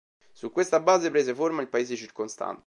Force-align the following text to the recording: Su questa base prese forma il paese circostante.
Su 0.33 0.49
questa 0.51 0.79
base 0.79 1.11
prese 1.11 1.35
forma 1.35 1.61
il 1.61 1.69
paese 1.69 1.95
circostante. 1.95 2.59